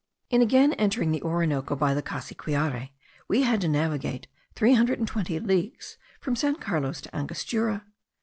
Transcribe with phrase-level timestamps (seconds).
[0.31, 2.89] In again entering the Orinoco by the Cassiquiare
[3.27, 7.85] we had to navigate three hundred and twenty leagues, from San Carlos to Angostura.